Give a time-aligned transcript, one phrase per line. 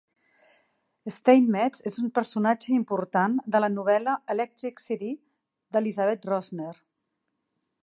[1.15, 5.13] Steinmetz és un personatge important de la novel·la "Electric City"
[5.77, 6.75] d'Elizabeth Rosner.